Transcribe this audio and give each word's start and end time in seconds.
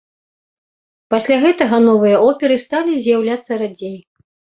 Пасля 1.13 1.35
гэтага 1.43 1.77
новыя 1.89 2.17
оперы 2.29 2.57
сталі 2.65 2.95
з'яўляцца 3.05 3.59
радзей. 3.61 3.95